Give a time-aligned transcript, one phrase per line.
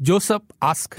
[0.00, 0.92] Joseph ask.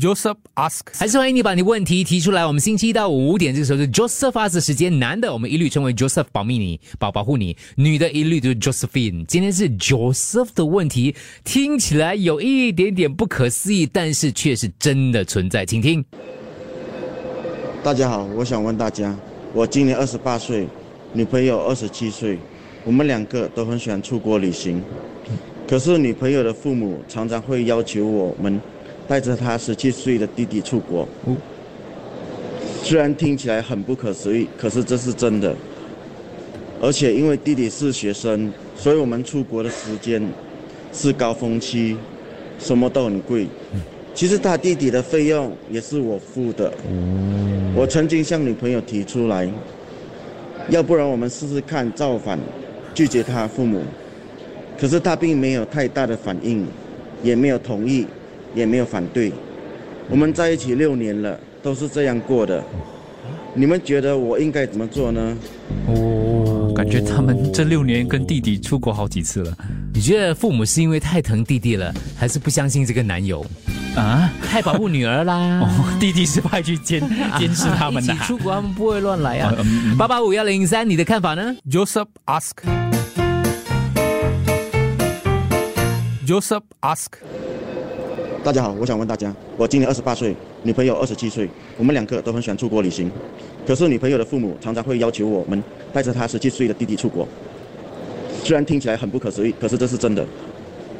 [0.00, 0.80] Joseph ask.
[0.98, 2.44] 还是欢迎你把你问题提出来。
[2.44, 9.24] 我们星期一到五点这个时候是 Joseph ask 的时间，男的我们一律称为 Joseph 保密你保保护你，女的一律就是 Josephine。
[9.26, 11.14] 今天是 Joseph 的问题，
[11.44, 16.04] 听起来有一点点不可思议，但是却是真的存在，请听。
[17.84, 19.16] 大家好，我想问大家，
[19.52, 20.66] 我今年二十八岁，
[21.12, 22.40] 女朋友二十七岁，
[22.82, 24.82] 我们两个都很喜欢出国旅行，
[25.68, 28.58] 可是女朋友的父母常常会要求我们
[29.06, 31.06] 带着她十七岁的弟弟出国。
[32.82, 35.54] 虽然听起来很不可思议，可是这是真的。
[36.80, 40.26] 而且因为弟弟是学生，所以我们出国的时间
[40.90, 41.98] 是高峰期，
[42.58, 43.46] 什么都很贵。
[44.14, 46.72] 其实他弟弟的费用也是我付的。
[47.76, 49.46] 我曾经向女朋友提出来，
[50.70, 52.38] 要不然我们试试看造反，
[52.94, 53.82] 拒绝他父母。
[54.80, 56.64] 可是他并没有太大的反应，
[57.22, 58.06] 也没有同意，
[58.54, 59.32] 也没有反对。
[60.08, 62.62] 我们在一起六年了，都是这样过的。
[63.54, 65.36] 你们觉得我应该怎么做呢？
[65.88, 69.52] 哦，感觉他们这六年跟弟弟出国好几次了
[69.92, 73.44] 你觉得父母是因为太疼弟弟了，还是不相信这个男友，
[73.96, 74.30] 啊。
[74.48, 75.58] 太保护女儿啦？
[75.60, 75.68] 哦，
[75.98, 77.02] 弟弟是派去监
[77.36, 79.52] 监视他们的 一起出国，他们不会乱来啊。
[79.98, 82.87] 八八五幺零三，你的看法呢？Joseph ask.
[86.28, 87.12] Joseph ask.
[88.44, 91.48] 大家好，我想问大家，我今年二十八岁，女朋友二十七岁，
[91.78, 93.10] 我们两个都很喜欢出国旅行，
[93.66, 97.26] 可是女朋友的父母常常会要求我们带着她十七岁的弟弟出国。
[98.44, 100.22] 虽然听起来很不可思议，可是这是真的。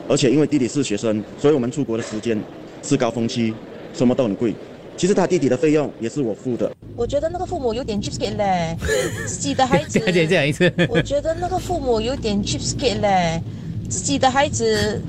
[0.08, 2.42] 而且因为弟弟是学生，所以我们出国的时间
[2.82, 3.52] 是高峰期，
[3.92, 4.54] 什么都很贵。
[4.96, 6.74] 其实他弟弟的费用也是我付的。
[6.96, 8.74] 我觉得那个父母有点 cheapskate 嘞，
[9.28, 10.72] 自己的孩子再，再讲一次。
[10.88, 13.42] 我觉得那个父母有点 cheapskate 嘞，
[13.88, 15.00] 自己的孩子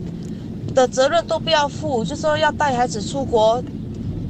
[0.74, 3.62] 的责任都不要负，就说要带孩子出国，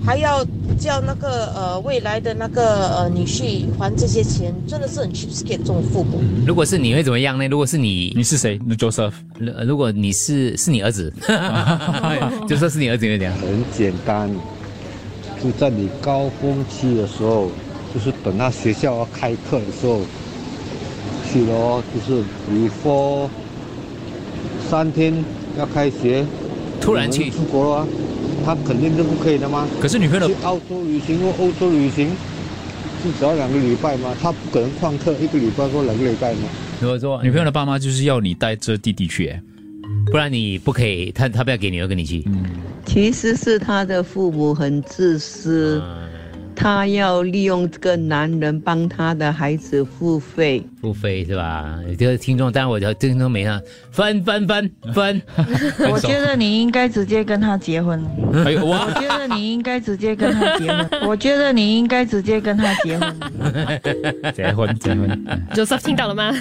[0.06, 0.44] 还要
[0.80, 6.22] 叫那个呃未来的那个呃女婿还这些钱，真的是很 cheapskate 这种父母。
[6.48, 7.48] 如果是你会怎么样呢？
[7.48, 8.60] 如果是你，你是谁？
[8.66, 9.14] 那 Joseph
[9.56, 11.14] 呃如果你是是你儿子，
[12.48, 13.38] 就说是你儿子，你会怎样？
[13.38, 14.30] 很简单，
[15.44, 17.50] 就在你高峰期的时候，
[17.94, 20.00] 就是等到学校要开课的时候
[21.30, 23.30] 去咯，就是 before
[24.70, 25.14] 三天
[25.58, 26.24] 要开学，
[26.80, 27.88] 突然去出国了啊，
[28.46, 29.68] 他肯定是不可以的吗？
[29.82, 32.10] 可是女朋友去澳洲旅行或欧洲旅行，
[33.02, 36.42] 至少要两个礼拜嘛，他不可能旷课一个礼拜或两个礼拜嘛。
[36.80, 39.42] 如果说女朋友的爸妈就是要你带着弟弟去，哎
[40.12, 42.24] 不然你不可以，他他不要给女儿跟你去。
[42.86, 45.82] 其实是他的父母很自私，
[46.56, 50.64] 他要利用这个男人帮他的孩子付费。
[50.80, 51.80] 付费是吧？
[51.98, 53.60] 这个听众，当然我的听众没啊，
[53.92, 55.22] 分分分分，
[55.92, 58.04] 我觉得你应该直接跟他结婚。
[58.44, 60.90] 还有哇我，觉得你应该直接跟他结婚。
[61.08, 63.16] 我觉得你应该直接跟他结婚。
[64.36, 66.32] 结婚结婚，Joseph 听到了吗？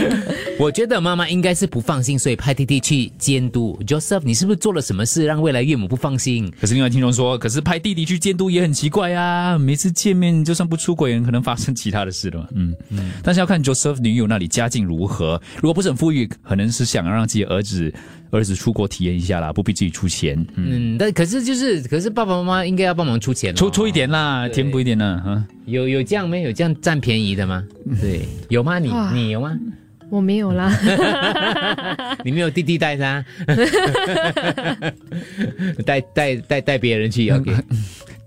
[0.58, 3.78] 我觉得妈妈应该是不放心，所以派弟弟去监督。
[3.86, 6.52] Joseph，你是不是做了什么事让未来岳母不放心？
[6.60, 12.46] 可是另外听众说，可是派弟弟去监督也很奇怪啊，每次见面就算不出轨，可能发生其他的事了嘛。
[12.54, 17.92] 嗯嗯，但是要看 Joseph 女友那里家境如何，如果不是很富裕，可能是想要让自己儿子
[18.30, 25.44] 儿子出国体验一下啦，不必自己出钱，嗯，嗯，但可是就是，可是爸爸妈妈应该要帮忙出钱、哦，出出一点啦，对填补一点啦，哈。
[25.66, 27.64] 有有这样没有这样占便宜的吗？
[28.00, 28.78] 对，有吗？
[28.78, 29.58] 你哇你有吗？
[30.10, 30.76] 我没有啦，
[32.24, 33.24] 你没有弟弟带他，
[35.86, 37.54] 带带带带别人去，OK？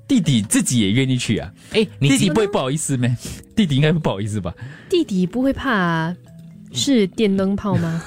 [0.08, 1.52] 弟弟自己也愿意去啊？
[1.74, 3.14] 哎，你记弟弟不会不好意思咩？
[3.54, 4.54] 弟弟应该不好意思吧？
[4.90, 6.16] 弟弟不会怕
[6.72, 8.02] 是电灯泡吗？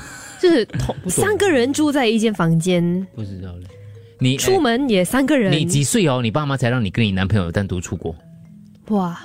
[0.47, 3.67] 就是同三个人住在一间房间，不知道嘞？
[4.21, 5.53] 你出门也三个人。
[5.53, 6.21] 你几岁哦？
[6.23, 8.15] 你爸妈才让你跟你男朋友单独出国？
[8.89, 9.21] 哇，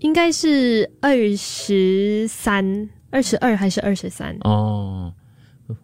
[0.00, 4.36] 应该是二十三、二十二还是二十三？
[4.40, 5.12] 哦，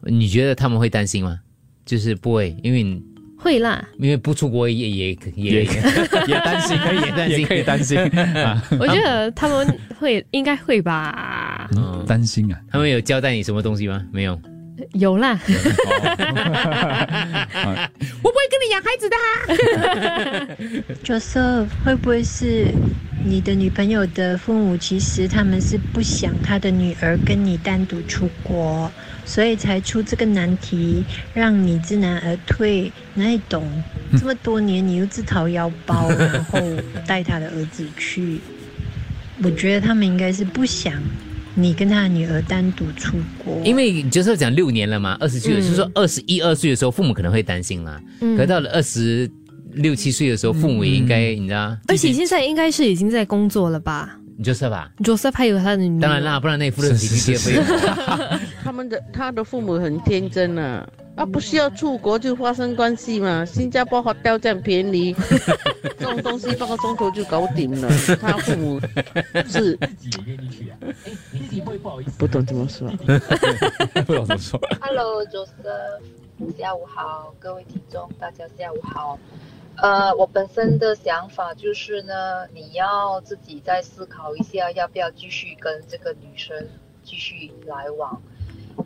[0.03, 1.39] 你觉得他们会担心吗？
[1.87, 3.01] 就是不会，因为
[3.37, 7.99] 会啦，因为不出国也也也也也担心，也担心也可以担心
[8.43, 11.30] 啊，我觉得他们会，应该会吧？
[11.77, 12.59] 嗯担心啊。
[12.71, 14.03] 他们有交代你什么东西吗？
[14.13, 14.41] 没有。
[14.95, 15.51] 有啦， 我
[18.23, 19.17] 不会跟你养孩子的、
[21.05, 22.67] Joseph 会不会是
[23.23, 24.75] 你的女朋友的父母？
[24.79, 28.91] 其实他们是不想他的女儿跟你单独出国，
[29.27, 32.91] 所以才出这个难题，让你知难而退。
[33.13, 33.63] 哪里懂？
[34.19, 36.59] 这么多年你又自掏腰包， 然后
[37.07, 38.41] 带他的儿子去，
[39.43, 40.95] 我觉得他们应该是不想
[41.55, 43.61] 你跟他的女儿单独出国。
[43.65, 48.01] 因为就是讲六年了嘛，二十岁，嗯就是说二十一二岁的时候，父母可能会担心啦。
[48.21, 49.31] 嗯可到了二十
[49.75, 54.91] 六七岁的时候，父母也应该，你知道，而且现在应该是已经在工作了吧你就是吧。
[55.05, 57.65] ？Joseph 还有他的女儿，当然啦，不然那也付得起经济费用。
[58.65, 60.89] 他们的他的父母很天真啊，
[61.21, 65.15] 啊不需要出国就发生关系嘛，新加坡 hotel 这样便宜，
[65.99, 67.89] 这种东西半个钟头就搞定了。
[68.19, 68.81] 他父母
[69.47, 69.79] 是
[72.17, 72.89] 不懂怎么说，
[74.07, 74.59] 不懂怎么说。
[74.81, 79.19] Hello Joseph，下午好，各位听众，大家下午好。
[79.77, 86.67] 呃，我本身的想法就是呢，你要自己再思考一下，要不要继续跟这个女生
[87.05, 88.23] 继续来往。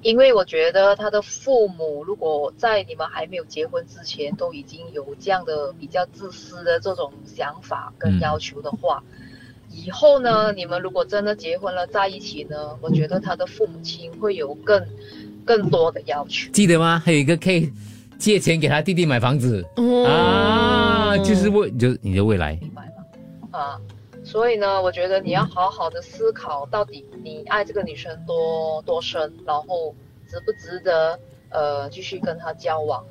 [0.03, 9.03] 因为我觉得他的父母如果在你们还没有结婚之前都已经有这样的比较自私的这种想法跟要求的话，
[9.71, 14.85] 以后呢，你们如果真的结婚了在一起呢，我觉得他的父母亲会有更
[15.45, 16.51] 更多的要求。
[16.53, 17.01] 记得吗？
[17.05, 17.73] 还有一个可以
[18.19, 22.59] 借钱给他弟弟买房子、哦啊，就是为就是你的未来。
[22.61, 23.81] 明白吗啊，
[24.25, 29.95] 所以呢，我觉得你要好好的思考，到底你爱这个女生多多深，然后
[30.27, 33.05] 值不值得呃继续跟她交往？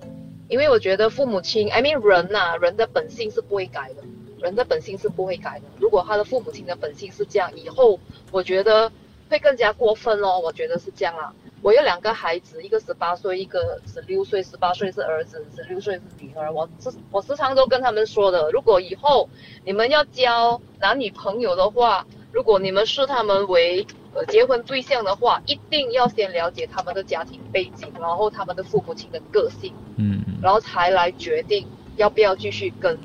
[0.49, 4.03] 因为我觉得父母亲，I mean 人呐、人的本性是不会改的，
[4.39, 5.65] 人的本性是不会改的。
[5.79, 7.99] 如果他的父母亲的本性是这样，以后
[8.31, 8.91] 我觉得
[9.29, 10.39] 会更加过分哦。
[10.39, 11.33] 我觉得是这样啦。
[11.63, 14.43] 我有两个孩子，一个十八岁，一个十六岁。
[14.43, 16.51] 十八岁是儿子，十六岁是女儿。
[16.51, 19.29] 我时我时常都跟他们说的，如果以后
[19.63, 31.65] 你们要交男女朋友的话，如果你们视他们为呃结婚对象的话，一定要先了解他们的家庭背景，然后他们的父母亲的个性，嗯，然后才来决定
[31.95, 32.99] 要不要继续跟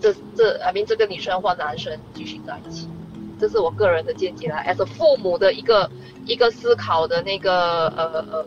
[0.00, 2.88] 这这 I mean 这个女生或男生继续在一起。
[3.42, 5.90] 这是我个人的见解啦，as 父母的一个
[6.26, 8.46] 一个思考的那个呃呃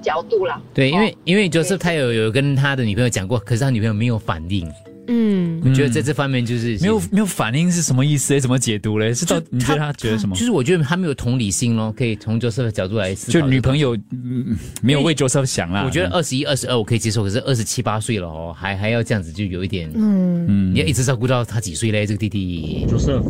[0.00, 0.62] 角度啦。
[0.72, 4.72] 对，因为因为 Joseph 他有有跟他的女朋友讲过，可是他女朋友没有反应。
[5.08, 8.38] 嗯，你觉得在这方面就是没有没有反应是什么意思？
[8.40, 9.12] 怎么解读嘞？
[9.14, 10.34] 是到你觉得他觉得什么？
[10.34, 13.32] 就是我觉得他没有同理心咯，可以从 Joseph 的角度来思考。
[13.40, 15.82] 就女朋友嗯没有为 Joseph 想啦。
[15.84, 22.06] 我觉得二十一、二十二我可以接受，可是二十七八岁了哦，还还要这样子，就有一点，嗯嗯你要一直照顾到他几岁嘞？
[22.06, 23.22] 这个弟弟，Joseph，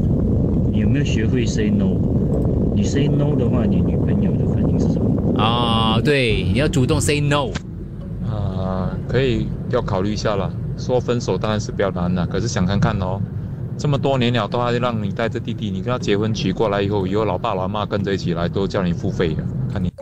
[0.73, 1.97] 你有没有学会 say no？
[2.77, 5.35] 你 say no 的话，你女朋友的反应是什么？
[5.39, 7.51] 啊、对，你要主动 say no。
[8.29, 10.53] 啊，可以要考虑一下了。
[10.77, 13.21] 说分手当然是比较难了，可是想看看哦，
[13.79, 19.43] 这么多年了都还让你带着弟弟，你跟他结婚娶过来以后，以后老爸老妈跟着一起来都叫你付费啊，
[19.73, 19.93] 看你。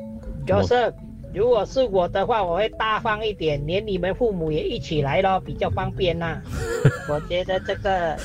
[0.47, 0.93] 就是
[1.33, 6.37] 如果是我的话，我会大方一点，连你们父母也一起来咯，比较方便呐、
[7.09, 8.17] 我觉得这个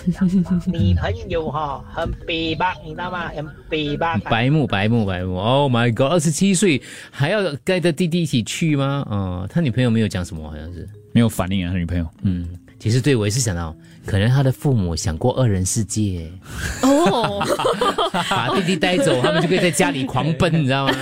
[0.65, 3.29] 女朋友哈、很北吧，你知道吗？
[3.29, 4.17] 很北吧。
[4.25, 6.11] 白目白目白目，Oh my God！
[6.11, 9.05] 二十七岁还要带着弟弟一起去吗？
[9.09, 10.85] 啊、他女朋友没有讲什么，好像是
[11.17, 12.05] 没有反应啊，他女朋友。
[12.21, 12.47] 嗯，
[12.77, 13.75] 其实对我也是想到，
[14.05, 16.29] 可能他的父母想过二人世界，
[16.83, 17.43] 哦，
[18.29, 20.93] 把弟弟带走，他们就可以在家里狂奔， 你知道吗？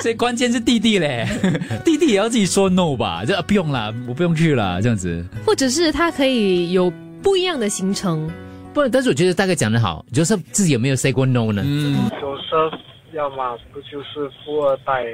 [0.00, 1.28] 所以关键是弟弟嘞，
[1.84, 5.22] 弟弟也要自己说 no 吧，就、啊、不用啦，我不用去了，这样子。
[5.44, 6.90] 或者是他可以有
[7.22, 8.30] 不一样的行程。
[8.72, 11.62] 不，但是我觉得大概讲得好，就是自己有没有 say 过 no 呢？
[11.62, 12.78] 嗯，Joseph
[13.12, 15.04] 要么不就是富二代，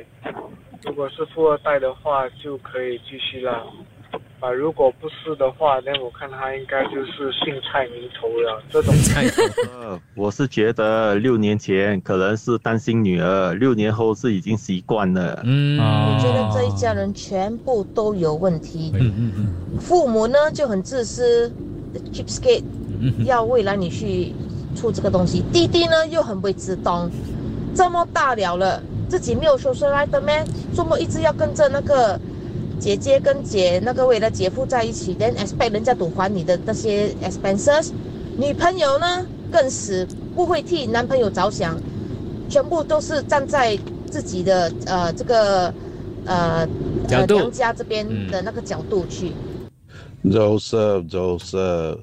[0.84, 3.60] 如果是富二代的话，就可以继续啦。
[4.40, 8.62] 啊，如果不是的话，那我看他应该就是姓蔡名头了。
[8.70, 9.26] 这种菜，
[10.14, 15.42] 我是觉得六年前可能是担心女儿，六年后是已经习惯了。
[15.44, 18.92] 嗯我觉得这一家人全部都有问题。
[19.80, 21.52] 父母呢就很自私
[22.12, 22.62] ，cheapskate，
[23.24, 24.32] 要未来你去
[24.76, 25.42] 出这个东西。
[25.52, 27.10] 弟弟呢又很不会自动，
[27.74, 30.44] 这么大了了，自己没有说出来的咩？
[30.74, 32.18] 周末一直要跟着那个
[32.78, 37.90] 姐姐跟姐那个为了姐夫在一起，then expect 人家赌还你的那些 expenses。
[38.36, 41.76] 女朋友呢更是不会替男朋友着想，
[42.48, 43.76] 全部都是站在
[44.08, 45.74] 自己的呃这个
[46.24, 46.66] 呃
[47.08, 49.32] 角度呃娘家这边的那个角度去。
[50.24, 51.98] Joseph Joseph，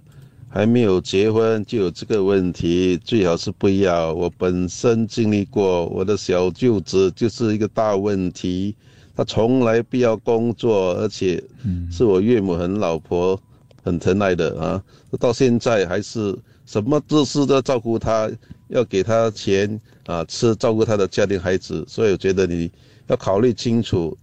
[0.50, 4.14] 还没有结婚就有这个问题，最好是不要。
[4.14, 8.76] 我本身经历过，我的小舅子就是一个大问题，
[9.16, 11.42] 他从来不要工作，而且
[11.90, 13.40] 是我岳母很老婆，
[13.84, 14.84] 很疼爱的啊，
[15.20, 18.30] 到现在还是什么都是都照顾他，
[18.68, 22.70] 要给他钱啊吃，照顾他的家庭孩子，所以我觉得你
[23.08, 24.18] 要考虑清楚。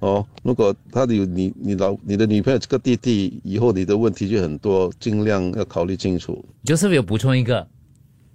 [0.00, 6.44] 哦，如果他有你你老你的女朋友这个弟弟，以后你的问题就很多，尽量要考虑清楚。
[6.66, 7.66] Joseph 有补充一个，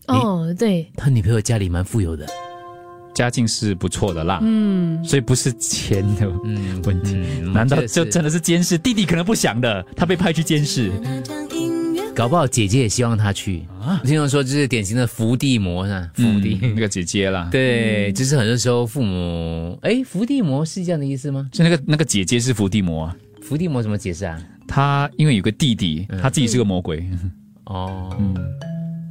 [0.08, 2.26] 哦，对，他女朋友家里蛮富有的。
[3.14, 6.30] 家境是不错的啦，嗯，所以不是钱的
[6.84, 7.16] 问题。
[7.54, 8.78] 难道就真的是监视？
[8.78, 10.92] 弟弟可能不想的，他被派去监视。
[12.14, 13.64] 搞不好姐姐也希望他去。
[13.82, 14.02] 啊。
[14.04, 21.50] 听众说，就是典型的伏地魔呢，伏地、嗯那个姐姐啦，对，就是很多时候父母，哎，伏地魔是这样的意思吗？
[21.52, 24.38] 就那个那个姐姐是伏地魔啊，伏地魔怎么解释啊？
[24.68, 27.04] 他因为有个弟弟，他自己是个魔鬼，
[27.66, 28.36] 哦，嗯，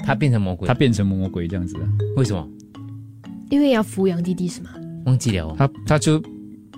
[0.05, 1.77] 他变成魔鬼，他变成魔鬼这样子。
[1.77, 1.85] 啊，
[2.17, 2.47] 为什么？
[3.51, 4.71] 因为要抚养弟弟是吗？
[5.05, 5.45] 忘记了。
[5.47, 5.55] 哦。
[5.59, 6.23] 他他就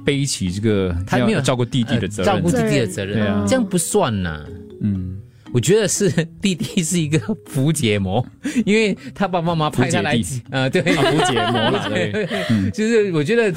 [0.05, 4.45] 背起这个他没有照顾弟弟的责任，照顾弟弟的责任，对啊，这样不算呐。
[4.81, 5.17] 嗯，
[5.53, 6.11] 我觉得是
[6.41, 8.25] 弟弟是一个伏解魔，
[8.67, 12.29] 因为他爸爸妈妈派他来伏解弟，呃，对，啊伏解魔啦 对。
[12.51, 12.71] 嗯。
[12.73, 13.55] 就是我觉得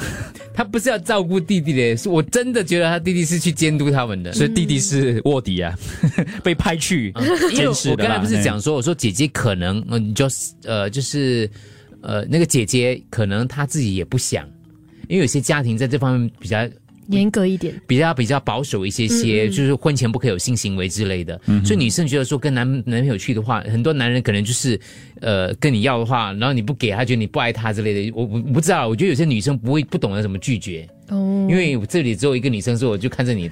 [0.54, 5.74] 他不是要照顾弟弟的，是我真的觉得他弟弟是去监督他们的，所以弟弟是卧底啊，
[6.44, 8.04] 被派去因为监视的啦。
[8.04, 8.42] 我刚才不是对。
[8.44, 11.50] 讲说，我说姐姐可能，嗯，就是呃，就是
[12.02, 14.48] 呃，那个姐姐可能她自己也不想，
[15.08, 16.68] 因为有些家庭在这方面比较
[17.08, 21.40] 严格一点，比较比较保守一些些，嗯嗯就是婚前不可以有性行为之类的。
[21.46, 24.78] 嗯所以女生觉得说跟男男朋友去的话，很多男人可能就是
[25.20, 28.12] 呃跟你要的话，然后你不给他，觉得你不爱他之类的。
[28.16, 30.88] 我我我不知道，我觉得有些女生不会不懂得怎么拒绝。
[31.08, 33.48] 哦，因为我这里只有一个女生，说我就看着你，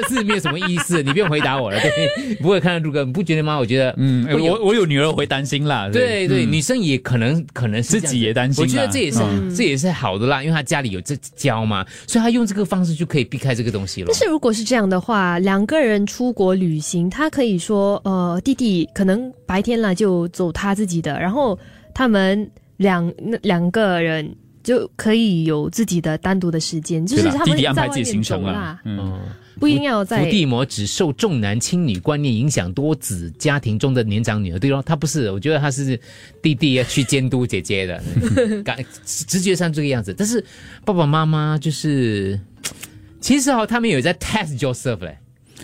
[0.00, 3.56] 但是没有什么意思，你不用回答我了， 对，不会看到陆哥，你不觉得吗？
[3.58, 5.88] 我觉得，嗯，我我有女儿，我会担心啦。
[5.92, 14.14] 对对，嗯女生也可能可能是自己也担心我觉得这也是、嗯这也是好的啦，因为她家里有这教嘛，所以她用这个方式就可以避开这个东西了但。
[14.16, 21.58] 是如果是这样的话，两个人出国旅行，他可以说，呃，弟弟可能白天啦就走他自己的，然后
[21.94, 24.28] 他们两那两个人
[24.66, 29.20] 就可以有自己的单独的时间，就是他们弟弟安排自己行程啦，嗯，
[29.60, 35.96] 不一定要在伏地魔只受重男轻女观念影响多子家庭中的年长女儿，对咯，他不是，我觉得他是
[36.42, 38.02] 弟弟要去监督姐姐的，
[38.64, 40.12] 感直觉上这个样子。
[40.12, 40.44] 但是
[40.84, 42.40] 爸爸妈妈就是，
[43.20, 45.16] 其实哦，他们有在 test Joseph 嘞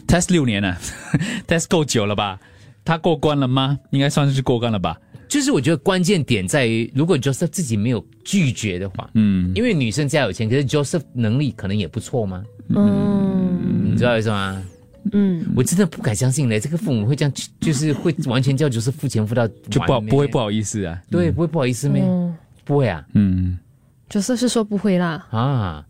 [0.06, 0.78] ，test 六年了，
[1.48, 2.38] test 够久了吧？
[2.84, 3.80] 他过关了吗？
[3.90, 4.96] 应该算是过关了吧？
[5.32, 12.44] 就是我觉得关键点在于，如果 Joseph 自己没有拒绝的话，嗯，因为女生家有钱，可是 Joseph 能力可能也不错吗？
[12.68, 14.62] 嗯你知道为什么吗？
[15.14, 21.02] 嗯，我真的不敢相信嘞，这个父母会这样，就是会完全叫 Joseph 付钱付到就不好不会不好意思啊？
[21.10, 22.02] 对，不会不好意思咩？
[22.02, 22.34] 哦
[22.66, 23.58] 不会啊嗯，
[24.10, 25.86] 就是是说不会啦，啊，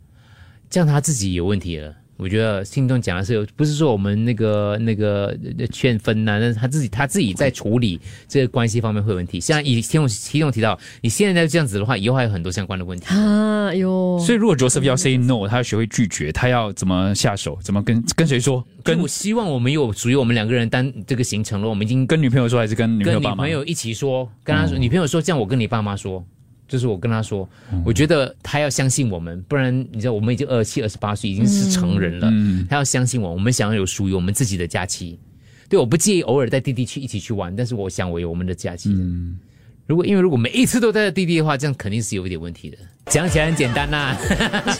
[0.70, 1.92] 这样他自己有问题了。
[2.16, 9.40] 我觉得听众讲的是有，不是说我们那个那个呃劝分呐、但是他自己他自己在处理这个关系方面会有问题。
[9.40, 13.06] 像以听众听众提到，你现在这样子的话，以后还有很多相关的问题。
[13.06, 17.58] 啊哟，所以如果 Joseph 要 say no，他要学会拒绝，他要怎么下手？
[17.62, 18.64] 怎么跟跟谁说？
[18.84, 23.44] 跟我希望我们有属于我们两个人单这个行程了，我们已经跟女朋友说，还是跟女朋跟友爸妈？
[23.44, 26.24] 女朋友一起说，跟他说，女朋友说这样，我跟你爸妈说，
[26.72, 35.20] 就是我跟他说，嗯我觉得他要相信我们，不然你知道我们已经二十七、二十八岁，已经是成人了，嗯他要相信我，我们想要有属于我们自己的假期。
[35.68, 38.88] 对，我不介意偶尔带弟弟去一起去玩，但是我想我有我们的假期。
[38.90, 39.38] 嗯，
[39.86, 42.78] 如果因为如果每一次都带着弟弟的话，这样肯定是有一点问题的。
[43.06, 44.16] 讲起来很简单呐、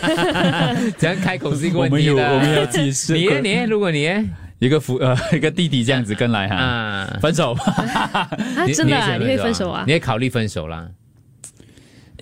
[0.96, 2.12] 这样开口是一个问题的。
[2.14, 4.25] 我们有我们有自己是你呢你呢如果你呢
[4.61, 7.52] 一个父呃一个弟弟这样子跟来哈，啊，分手。
[7.52, 8.30] 啊，
[8.72, 9.92] 真的啊，你会分手啊你？
[9.92, 10.88] 会考虑分手啦？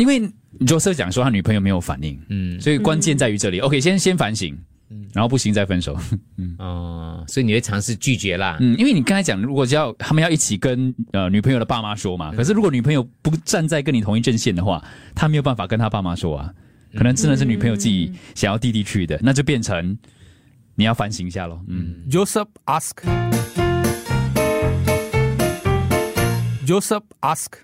[0.01, 0.19] 因为
[0.61, 3.61] Joseph 讲说他女朋友没有反应，嗯，所以关键在于这里。
[3.61, 4.59] OK，先先反省，
[5.13, 5.95] 然后不行再分手。
[6.39, 8.57] 嗯哦，所以你会尝试拒绝啦。
[8.61, 14.83] 嗯，因为你刚才讲，如果是要他们要一起跟呃女朋友的爸妈说嘛，可是如果女朋友不站在跟你同一阵线的话，
[15.15, 16.51] 他没有办法跟他爸妈说啊，
[16.97, 19.99] 可能真的是女朋友自己想要弟弟去的，那就变成
[20.77, 21.63] 你要反省一下咯。
[21.69, 22.97] 嗯 Joseph ask.
[26.67, 27.61] Joseph ask.